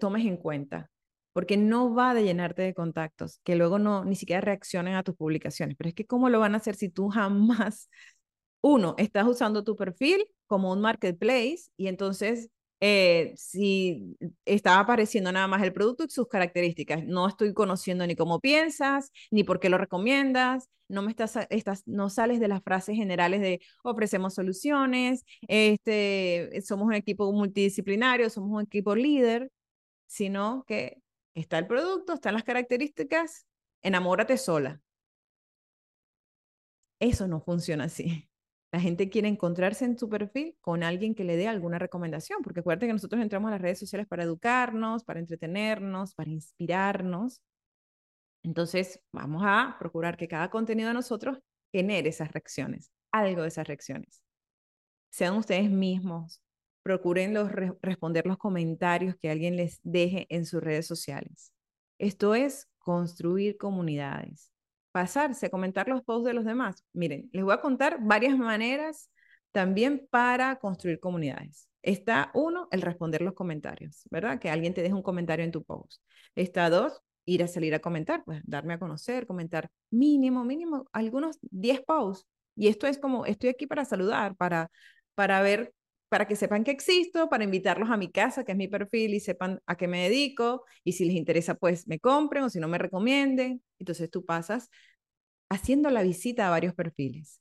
tomes 0.00 0.24
en 0.24 0.36
cuenta, 0.36 0.90
porque 1.32 1.56
no 1.56 1.94
va 1.94 2.14
de 2.14 2.24
llenarte 2.24 2.62
de 2.62 2.74
contactos, 2.74 3.40
que 3.44 3.56
luego 3.56 3.78
no 3.78 4.04
ni 4.04 4.14
siquiera 4.16 4.40
reaccionen 4.40 4.94
a 4.94 5.02
tus 5.02 5.16
publicaciones, 5.16 5.76
pero 5.76 5.88
es 5.88 5.94
que 5.94 6.06
cómo 6.06 6.28
lo 6.28 6.40
van 6.40 6.54
a 6.54 6.58
hacer 6.58 6.76
si 6.76 6.88
tú 6.88 7.08
jamás, 7.08 7.90
uno, 8.62 8.94
estás 8.98 9.26
usando 9.26 9.64
tu 9.64 9.76
perfil 9.76 10.26
como 10.46 10.72
un 10.72 10.80
marketplace 10.80 11.70
y 11.76 11.88
entonces 11.88 12.50
eh, 12.80 13.32
si 13.36 14.16
está 14.44 14.78
apareciendo 14.78 15.32
nada 15.32 15.46
más 15.48 15.62
el 15.62 15.72
producto 15.72 16.04
y 16.04 16.10
sus 16.10 16.28
características. 16.28 17.04
No 17.04 17.28
estoy 17.28 17.54
conociendo 17.54 18.06
ni 18.06 18.16
cómo 18.16 18.40
piensas, 18.40 19.10
ni 19.30 19.44
por 19.44 19.60
qué 19.60 19.68
lo 19.68 19.78
recomiendas, 19.78 20.68
no, 20.88 21.02
me 21.02 21.10
estás, 21.10 21.38
estás, 21.50 21.82
no 21.86 22.10
sales 22.10 22.40
de 22.40 22.48
las 22.48 22.62
frases 22.62 22.96
generales 22.96 23.40
de 23.40 23.60
ofrecemos 23.82 24.34
soluciones, 24.34 25.24
este, 25.48 26.50
somos 26.62 26.86
un 26.86 26.94
equipo 26.94 27.32
multidisciplinario, 27.32 28.28
somos 28.28 28.50
un 28.50 28.62
equipo 28.62 28.94
líder 28.94 29.50
sino 30.06 30.64
que 30.66 31.02
está 31.34 31.58
el 31.58 31.66
producto, 31.66 32.14
están 32.14 32.34
las 32.34 32.44
características, 32.44 33.46
enamórate 33.82 34.38
sola. 34.38 34.80
Eso 37.00 37.28
no 37.28 37.40
funciona 37.40 37.84
así. 37.84 38.28
La 38.74 38.80
gente 38.80 39.08
quiere 39.08 39.28
encontrarse 39.28 39.84
en 39.84 39.96
su 39.96 40.08
perfil 40.08 40.56
con 40.60 40.82
alguien 40.82 41.14
que 41.14 41.22
le 41.22 41.36
dé 41.36 41.46
alguna 41.46 41.78
recomendación, 41.78 42.42
porque 42.42 42.58
acuérdate 42.58 42.88
que 42.88 42.92
nosotros 42.92 43.22
entramos 43.22 43.46
a 43.46 43.52
las 43.52 43.60
redes 43.60 43.78
sociales 43.78 44.08
para 44.08 44.24
educarnos, 44.24 45.04
para 45.04 45.20
entretenernos, 45.20 46.12
para 46.12 46.30
inspirarnos. 46.30 47.40
Entonces, 48.42 49.00
vamos 49.12 49.44
a 49.46 49.76
procurar 49.78 50.16
que 50.16 50.26
cada 50.26 50.50
contenido 50.50 50.88
de 50.88 50.94
nosotros 50.94 51.38
genere 51.70 52.08
esas 52.08 52.32
reacciones, 52.32 52.90
algo 53.12 53.42
de 53.42 53.48
esas 53.48 53.68
reacciones. 53.68 54.24
Sean 55.08 55.36
ustedes 55.36 55.70
mismos, 55.70 56.42
procuren 56.82 57.32
responder 57.80 58.26
los 58.26 58.38
comentarios 58.38 59.14
que 59.22 59.30
alguien 59.30 59.54
les 59.54 59.78
deje 59.84 60.26
en 60.30 60.46
sus 60.46 60.60
redes 60.60 60.88
sociales. 60.88 61.52
Esto 62.00 62.34
es 62.34 62.68
construir 62.78 63.56
comunidades. 63.56 64.50
Pasarse 64.94 65.50
comentar 65.50 65.88
los 65.88 66.02
posts 66.02 66.26
de 66.26 66.34
los 66.34 66.44
demás. 66.44 66.84
Miren, 66.92 67.28
les 67.32 67.42
voy 67.42 67.52
a 67.52 67.60
contar 67.60 67.98
varias 68.00 68.38
maneras 68.38 69.10
también 69.50 70.06
para 70.08 70.54
construir 70.60 71.00
comunidades. 71.00 71.68
Está 71.82 72.30
uno, 72.32 72.68
el 72.70 72.80
responder 72.80 73.20
los 73.20 73.34
comentarios, 73.34 74.02
¿verdad? 74.08 74.38
Que 74.38 74.50
alguien 74.50 74.72
te 74.72 74.82
deje 74.82 74.94
un 74.94 75.02
comentario 75.02 75.44
en 75.44 75.50
tu 75.50 75.64
post. 75.64 76.00
Está 76.36 76.70
dos, 76.70 77.02
ir 77.24 77.42
a 77.42 77.48
salir 77.48 77.74
a 77.74 77.80
comentar, 77.80 78.22
pues 78.22 78.40
darme 78.44 78.74
a 78.74 78.78
conocer, 78.78 79.26
comentar 79.26 79.68
mínimo, 79.90 80.44
mínimo, 80.44 80.88
algunos 80.92 81.38
10 81.42 81.80
posts. 81.80 82.28
Y 82.54 82.68
esto 82.68 82.86
es 82.86 82.98
como, 82.98 83.26
estoy 83.26 83.50
aquí 83.50 83.66
para 83.66 83.84
saludar, 83.84 84.36
para, 84.36 84.70
para 85.16 85.42
ver 85.42 85.74
para 86.14 86.28
que 86.28 86.36
sepan 86.36 86.62
que 86.62 86.70
existo, 86.70 87.28
para 87.28 87.42
invitarlos 87.42 87.90
a 87.90 87.96
mi 87.96 88.08
casa, 88.08 88.44
que 88.44 88.52
es 88.52 88.56
mi 88.56 88.68
perfil, 88.68 89.14
y 89.14 89.18
sepan 89.18 89.60
a 89.66 89.76
qué 89.76 89.88
me 89.88 90.04
dedico, 90.04 90.64
y 90.84 90.92
si 90.92 91.04
les 91.04 91.16
interesa, 91.16 91.56
pues 91.56 91.88
me 91.88 91.98
compren 91.98 92.44
o 92.44 92.50
si 92.50 92.60
no 92.60 92.68
me 92.68 92.78
recomienden. 92.78 93.64
Entonces 93.80 94.08
tú 94.12 94.24
pasas 94.24 94.70
haciendo 95.50 95.90
la 95.90 96.04
visita 96.04 96.46
a 96.46 96.50
varios 96.50 96.72
perfiles. 96.72 97.40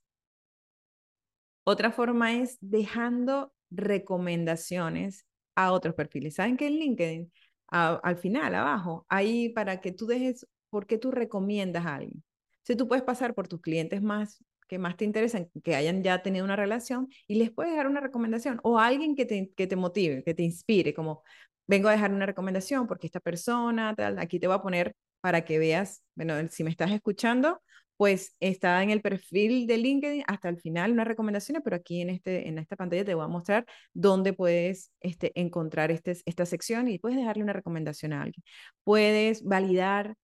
Otra 1.63 1.91
forma 1.91 2.33
es 2.33 2.57
dejando 2.61 3.53
recomendaciones 3.69 5.27
a 5.53 5.71
otros 5.71 5.93
perfiles. 5.93 6.33
¿Saben 6.33 6.57
que 6.57 6.65
en 6.65 6.79
LinkedIn, 6.79 7.31
al 7.67 8.17
final, 8.17 8.55
abajo, 8.55 9.05
ahí 9.07 9.49
para 9.49 9.81
que 9.81 9.91
tú 9.91 10.07
dejes 10.07 10.47
por 10.71 10.87
qué 10.87 10.97
tú 10.97 11.11
recomiendas 11.11 11.85
a 11.85 11.97
alguien? 11.97 12.23
Si 12.63 12.75
tú 12.75 12.87
puedes 12.87 13.03
pasar 13.03 13.35
por 13.35 13.47
tus 13.47 13.61
clientes 13.61 14.01
más 14.01 14.43
que 14.67 14.79
más 14.79 14.97
te 14.97 15.05
interesan, 15.05 15.49
que 15.63 15.75
hayan 15.75 16.03
ya 16.03 16.21
tenido 16.21 16.45
una 16.45 16.55
relación 16.55 17.09
y 17.27 17.35
les 17.35 17.51
puedes 17.51 17.75
dar 17.75 17.87
una 17.87 17.99
recomendación 18.01 18.59
o 18.63 18.79
alguien 18.79 19.15
que 19.15 19.25
te, 19.25 19.51
que 19.55 19.67
te 19.67 19.75
motive, 19.75 20.23
que 20.23 20.33
te 20.33 20.43
inspire, 20.43 20.93
como 20.93 21.23
vengo 21.67 21.89
a 21.89 21.93
dejar 21.93 22.11
una 22.13 22.25
recomendación 22.25 22.87
porque 22.87 23.07
esta 23.07 23.19
persona, 23.19 23.95
tal, 23.95 24.19
aquí 24.19 24.39
te 24.39 24.47
voy 24.47 24.55
a 24.55 24.61
poner 24.61 24.95
para 25.21 25.45
que 25.45 25.59
veas, 25.59 26.03
bueno, 26.15 26.35
si 26.49 26.63
me 26.63 26.69
estás 26.69 26.91
escuchando, 26.91 27.61
pues 27.97 28.35
está 28.39 28.81
en 28.83 28.89
el 28.89 29.01
perfil 29.01 29.67
de 29.67 29.77
LinkedIn 29.77 30.23
hasta 30.27 30.49
el 30.49 30.59
final 30.59 30.91
unas 30.91 31.07
recomendaciones, 31.07 31.61
pero 31.63 31.75
aquí 31.75 32.01
en, 32.01 32.09
este, 32.09 32.47
en 32.47 32.57
esta 32.57 32.75
pantalla 32.75 33.05
te 33.05 33.13
voy 33.13 33.23
a 33.23 33.27
mostrar 33.27 33.65
dónde 33.93 34.33
puedes 34.33 34.91
este, 34.99 35.31
encontrar 35.39 35.91
este, 35.91 36.17
esta 36.25 36.45
sección 36.45 36.87
y 36.87 36.99
puedes 36.99 37.17
dejarle 37.17 37.43
una 37.43 37.53
recomendación 37.53 38.13
a 38.13 38.23
alguien. 38.23 38.43
Puedes 38.83 39.43
validar 39.43 40.15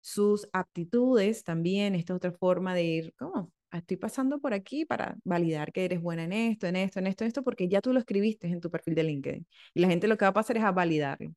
sus 0.00 0.48
aptitudes 0.52 1.44
también, 1.44 1.94
esta 1.94 2.14
es 2.14 2.16
otra 2.16 2.32
forma 2.32 2.74
de 2.74 2.84
ir, 2.84 3.14
¿cómo? 3.18 3.52
Estoy 3.72 3.96
pasando 3.96 4.40
por 4.40 4.54
aquí 4.54 4.84
para 4.84 5.16
validar 5.24 5.72
que 5.72 5.84
eres 5.84 6.00
buena 6.00 6.24
en 6.24 6.32
esto, 6.32 6.66
en 6.66 6.76
esto, 6.76 6.98
en 6.98 7.06
esto, 7.06 7.24
esto, 7.24 7.42
porque 7.44 7.68
ya 7.68 7.80
tú 7.80 7.92
lo 7.92 7.98
escribiste 7.98 8.46
en 8.46 8.60
tu 8.60 8.70
perfil 8.70 8.94
de 8.94 9.02
LinkedIn. 9.04 9.46
Y 9.74 9.80
la 9.80 9.88
gente 9.88 10.08
lo 10.08 10.16
que 10.16 10.24
va 10.24 10.30
a 10.30 10.34
pasar 10.34 10.56
es 10.56 10.64
a 10.64 10.72
validarlo. 10.72 11.34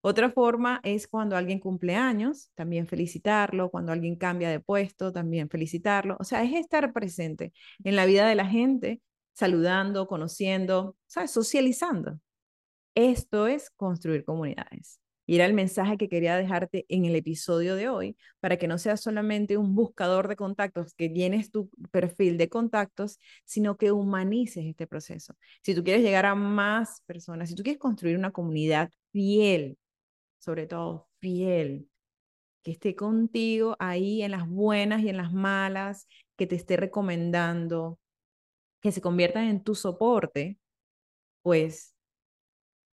Otra 0.00 0.30
forma 0.30 0.80
es 0.84 1.08
cuando 1.08 1.36
alguien 1.36 1.58
cumple 1.58 1.96
años, 1.96 2.50
también 2.54 2.86
felicitarlo, 2.86 3.70
cuando 3.70 3.92
alguien 3.92 4.16
cambia 4.16 4.50
de 4.50 4.60
puesto, 4.60 5.12
también 5.12 5.48
felicitarlo. 5.50 6.16
O 6.20 6.24
sea, 6.24 6.44
es 6.44 6.52
estar 6.54 6.92
presente 6.92 7.52
en 7.82 7.96
la 7.96 8.06
vida 8.06 8.28
de 8.28 8.36
la 8.36 8.46
gente, 8.46 9.02
saludando, 9.34 10.06
conociendo, 10.06 10.96
¿sabes? 11.06 11.32
Socializando. 11.32 12.20
Esto 12.94 13.46
es 13.48 13.70
construir 13.70 14.24
comunidades. 14.24 15.00
Y 15.26 15.34
era 15.34 15.46
el 15.46 15.54
mensaje 15.54 15.96
que 15.96 16.08
quería 16.08 16.36
dejarte 16.36 16.86
en 16.88 17.04
el 17.04 17.16
episodio 17.16 17.74
de 17.74 17.88
hoy, 17.88 18.16
para 18.40 18.56
que 18.56 18.68
no 18.68 18.78
seas 18.78 19.00
solamente 19.00 19.56
un 19.56 19.74
buscador 19.74 20.28
de 20.28 20.36
contactos, 20.36 20.94
que 20.94 21.08
llenes 21.08 21.50
tu 21.50 21.68
perfil 21.90 22.38
de 22.38 22.48
contactos, 22.48 23.18
sino 23.44 23.76
que 23.76 23.92
humanices 23.92 24.64
este 24.64 24.86
proceso. 24.86 25.34
Si 25.62 25.74
tú 25.74 25.82
quieres 25.84 26.02
llegar 26.02 26.26
a 26.26 26.34
más 26.34 27.02
personas, 27.06 27.48
si 27.48 27.54
tú 27.56 27.62
quieres 27.62 27.80
construir 27.80 28.16
una 28.16 28.30
comunidad 28.30 28.90
fiel, 29.12 29.78
sobre 30.38 30.66
todo 30.66 31.08
fiel, 31.20 31.88
que 32.62 32.72
esté 32.72 32.96
contigo 32.96 33.76
ahí 33.78 34.22
en 34.22 34.32
las 34.32 34.48
buenas 34.48 35.02
y 35.02 35.08
en 35.08 35.16
las 35.16 35.32
malas, 35.32 36.08
que 36.36 36.46
te 36.46 36.56
esté 36.56 36.76
recomendando, 36.76 37.98
que 38.80 38.92
se 38.92 39.00
convierta 39.00 39.48
en 39.48 39.62
tu 39.62 39.74
soporte, 39.74 40.58
pues 41.42 41.95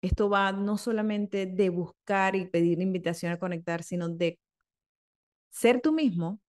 esto 0.02 0.30
va 0.30 0.52
no 0.52 0.78
solamente 0.78 1.46
de 1.46 1.70
buscar 1.70 2.36
y 2.36 2.46
pedir 2.46 2.82
invitación 2.82 3.32
a 3.32 3.40
conectar, 3.40 3.84
sino 3.84 4.10
de 4.10 4.40
ser 5.52 5.82
tú 5.82 5.92
mismo, 5.92 6.40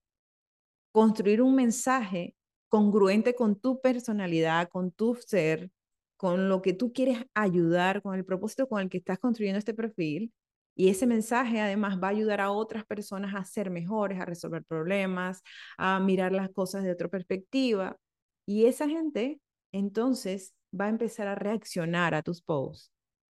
construir 0.93 1.43
un 1.43 1.55
mensaje 1.55 2.35
congruente 2.69 3.35
con 3.35 3.59
tu 3.59 3.81
personalidad, 3.81 4.69
con 4.69 4.93
tu 4.93 5.15
ser, 5.17 5.71
con 6.17 6.49
lo 6.49 6.63
que 6.63 6.73
tú 6.73 6.93
quieres 6.93 7.27
ayudar, 7.35 8.03
con 8.03 8.15
el 8.15 8.25
propósito 8.25 8.69
con 8.69 8.81
el 8.81 8.89
que 8.89 8.99
estás 8.99 9.19
construyendo 9.19 9.59
este 9.59 9.75
perfil. 9.75 10.33
Y 10.75 10.89
ese 10.89 11.07
mensaje 11.07 11.61
además 11.61 11.99
va 12.03 12.09
a 12.09 12.11
ayudar 12.13 12.41
a 12.41 12.51
otras 12.53 12.87
personas 12.87 13.35
a 13.35 13.45
ser 13.45 13.71
mejores, 13.71 14.21
a 14.21 14.25
resolver 14.25 14.65
problemas, 14.65 15.43
a 15.77 16.01
mirar 16.01 16.33
las 16.33 16.51
cosas 16.51 16.85
de 16.85 16.93
otra 16.93 17.09
perspectiva. 17.09 17.99
Y 18.47 18.67
esa 18.67 18.89
gente 18.89 19.41
entonces 19.73 20.55
va 20.79 20.87
a 20.87 20.91
empezar 20.91 21.27
a 21.27 21.35
reaccionar 21.35 22.15
a 22.15 22.23
tus 22.23 22.41
posts. 22.43 22.92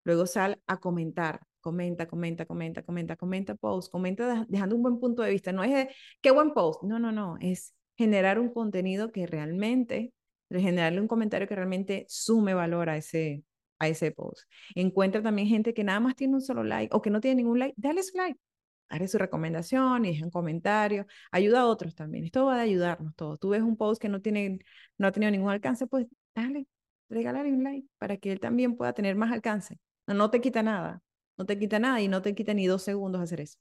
Luego 0.09 0.25
sal 0.27 0.59
a 0.67 0.79
comentar, 0.79 1.43
comenta, 1.61 2.09
comenta, 2.09 2.47
comenta, 2.47 2.83
comenta, 2.83 3.15
comenta 3.15 3.55
post, 3.57 3.93
comenta 3.93 4.47
dejando 4.49 4.75
un 4.75 4.83
buen 4.83 4.99
punto 4.99 5.21
de 5.23 5.33
vista. 5.33 5.53
No 5.53 5.63
es 5.63 5.71
de, 5.71 5.95
qué 6.23 6.31
buen 6.31 6.55
post, 6.55 6.83
no, 6.83 6.99
no, 6.99 7.13
no, 7.13 7.37
es 7.43 7.75
generar 7.95 8.39
un 8.39 8.49
contenido 8.49 9.13
que 9.13 9.27
realmente, 9.27 10.15
generarle 10.49 11.03
un 11.03 11.09
comentario 11.09 11.47
que 11.47 11.55
realmente 11.55 12.07
sume 12.09 12.55
valor 12.55 12.89
a 12.89 12.97
ese, 12.97 13.43
a 13.79 13.89
ese 13.89 14.11
post. 14.11 14.45
Encuentra 14.75 15.23
también 15.23 15.47
gente 15.47 15.75
que 15.75 15.85
nada 15.85 16.01
más 16.01 16.17
tiene 16.17 16.37
un 16.37 16.41
solo 16.41 16.65
like 16.65 16.97
o 16.97 17.03
que 17.03 17.11
no 17.11 17.21
tiene 17.21 17.43
ningún 17.43 17.59
like, 17.59 17.75
dale 17.77 18.03
su 18.03 18.17
like, 18.17 18.41
haré 18.89 19.09
su 19.09 19.19
recomendación 19.19 20.07
y 20.07 20.13
deja 20.13 20.25
un 20.25 20.31
comentario, 20.31 21.05
ayuda 21.31 21.61
a 21.61 21.67
otros 21.67 21.95
también. 21.95 22.25
Esto 22.25 22.47
va 22.47 22.57
a 22.57 22.63
ayudarnos 22.63 23.15
todos. 23.15 23.39
Tú 23.39 23.51
ves 23.51 23.61
un 23.61 23.77
post 23.77 24.01
que 24.01 24.09
no, 24.09 24.23
tiene, 24.23 24.59
no 24.97 25.07
ha 25.07 25.13
tenido 25.13 25.31
ningún 25.31 25.51
alcance, 25.51 25.87
pues 25.87 26.07
dale, 26.35 26.67
regálale 27.11 27.53
un 27.53 27.63
like 27.63 27.87
para 27.99 28.17
que 28.17 28.33
él 28.33 28.41
también 28.41 28.75
pueda 28.75 28.95
tener 28.95 29.15
más 29.15 29.31
alcance. 29.33 29.79
No, 30.15 30.31
te 30.31 30.41
quita 30.41 30.63
nada, 30.63 31.03
no 31.37 31.47
te 31.47 31.59
quita 31.59 31.79
nada 31.79 32.01
y 32.01 32.09
no 32.09 32.23
te 32.23 32.35
quita 32.35 32.55
ni 32.55 32.67
dos 32.67 32.83
segundos 32.83 33.21
hacer 33.21 33.41
eso. 33.41 33.59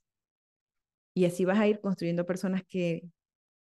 Y 1.14 1.26
así 1.26 1.46
vas 1.46 1.60
a 1.60 1.68
ir 1.68 1.80
construyendo 1.82 2.26
personas 2.26 2.64
que 2.68 3.04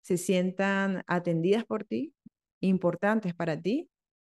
se 0.01 0.17
sientan 0.17 1.03
atendidas 1.07 1.65
por 1.65 1.85
ti, 1.85 2.13
importantes 2.59 3.33
para 3.33 3.59
ti 3.59 3.89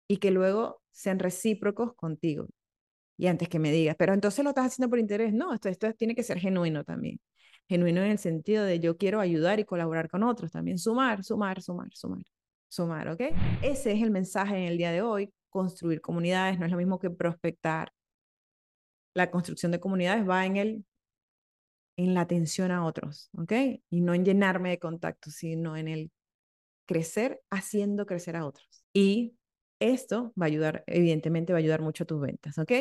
y 0.07 0.17
que 0.17 0.31
luego 0.31 0.81
sean 0.91 1.19
recíprocos 1.19 1.95
contigo. 1.95 2.47
Y 3.17 3.27
antes 3.27 3.49
que 3.49 3.59
me 3.59 3.71
digas, 3.71 3.95
pero 3.97 4.13
entonces 4.13 4.43
lo 4.43 4.49
estás 4.49 4.67
haciendo 4.67 4.89
por 4.89 4.99
interés. 4.99 5.33
No, 5.33 5.53
esto, 5.53 5.69
esto 5.69 5.93
tiene 5.93 6.15
que 6.15 6.23
ser 6.23 6.39
genuino 6.39 6.83
también. 6.83 7.19
Genuino 7.69 8.01
en 8.01 8.11
el 8.11 8.17
sentido 8.17 8.65
de 8.65 8.79
yo 8.79 8.97
quiero 8.97 9.19
ayudar 9.19 9.59
y 9.59 9.65
colaborar 9.65 10.09
con 10.09 10.23
otros 10.23 10.51
también. 10.51 10.77
Sumar, 10.79 11.23
sumar, 11.23 11.61
sumar, 11.61 11.89
sumar, 11.93 12.23
sumar, 12.67 13.07
¿ok? 13.09 13.21
Ese 13.61 13.93
es 13.93 14.01
el 14.01 14.11
mensaje 14.11 14.57
en 14.57 14.63
el 14.63 14.77
día 14.77 14.91
de 14.91 15.03
hoy. 15.03 15.31
Construir 15.49 16.01
comunidades 16.01 16.59
no 16.59 16.65
es 16.65 16.71
lo 16.71 16.77
mismo 16.77 16.99
que 16.99 17.09
prospectar, 17.11 17.91
la 19.13 19.31
construcción 19.31 19.71
de 19.71 19.79
comunidades 19.79 20.27
va 20.27 20.45
en 20.45 20.57
el 20.57 20.85
en 21.97 22.13
la 22.13 22.21
atención 22.21 22.71
a 22.71 22.85
otros, 22.85 23.29
¿ok? 23.37 23.51
Y 23.89 24.01
no 24.01 24.13
en 24.13 24.25
llenarme 24.25 24.69
de 24.69 24.79
contactos, 24.79 25.35
sino 25.35 25.77
en 25.77 25.87
el 25.87 26.11
crecer 26.85 27.41
haciendo 27.49 28.05
crecer 28.05 28.35
a 28.35 28.45
otros. 28.45 28.83
Y 28.93 29.35
esto 29.79 30.33
va 30.39 30.45
a 30.45 30.47
ayudar, 30.47 30.83
evidentemente 30.87 31.53
va 31.53 31.59
a 31.59 31.61
ayudar 31.61 31.81
mucho 31.81 32.03
a 32.03 32.07
tus 32.07 32.21
ventas, 32.21 32.57
¿ok? 32.57 32.71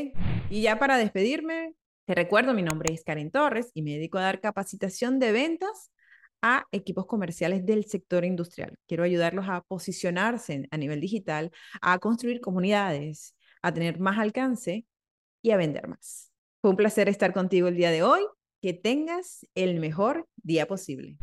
Y 0.51 0.63
ya 0.63 0.79
para 0.79 0.97
despedirme, 0.97 1.75
te 2.07 2.15
recuerdo, 2.15 2.55
mi 2.55 2.63
nombre 2.63 2.93
es 2.93 3.05
Karen 3.05 3.31
Torres 3.31 3.71
y 3.75 3.83
me 3.83 3.93
dedico 3.93 4.19
a 4.19 4.23
dar 4.23 4.41
capacitación 4.41 5.19
de 5.19 5.33
ventas 5.33 5.91
a 6.43 6.67
equipos 6.73 7.07
comerciales 7.07 7.65
del 7.67 7.85
sector 7.85 8.25
industrial. 8.25 8.77
Quiero 8.87 9.05
ayudarlos 9.05 9.47
a 9.49 9.63
posicionarse 9.63 10.67
a 10.71 10.77
nivel 10.77 11.01
digital, 11.01 11.51
a 11.83 11.99
construir 11.99 12.41
comunidades, 12.41 13.37
a 13.63 13.73
tener 13.73 14.01
más 14.01 14.19
alcance 14.19 14.87
y 15.43 15.51
a 15.51 15.57
vender 15.57 15.89
más. 15.89 16.33
Fue 16.61 16.71
un 16.71 16.77
placer 16.77 17.09
estar 17.09 17.33
contigo 17.33 17.69
el 17.69 17.77
día 17.77 17.91
de 17.91 18.03
hoy. 18.03 18.23
Que 18.63 18.75
tengas 18.75 19.47
el 19.55 19.81
mejor 19.81 20.29
día 20.43 20.67
posible. 20.67 21.17